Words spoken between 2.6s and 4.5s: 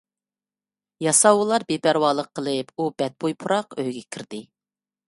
ئۇ بەتبۇي پۇراق ئۆيگە كىردى.